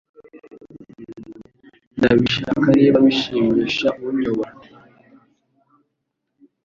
Ndabishaka 1.97 2.67
niba 2.77 2.97
bishimisha 3.05 3.87
unyobora 4.07 4.53